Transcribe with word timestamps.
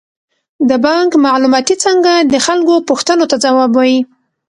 د 0.69 0.71
بانک 0.85 1.11
معلوماتي 1.25 1.75
څانګه 1.83 2.13
د 2.31 2.35
خلکو 2.45 2.75
پوښتنو 2.89 3.23
ته 3.31 3.35
ځواب 3.43 3.71
وايي. 3.75 3.99